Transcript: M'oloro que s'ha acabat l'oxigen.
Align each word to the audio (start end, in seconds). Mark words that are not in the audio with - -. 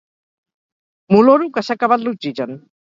M'oloro 1.13 1.51
que 1.55 1.67
s'ha 1.69 1.81
acabat 1.81 2.09
l'oxigen. 2.09 2.63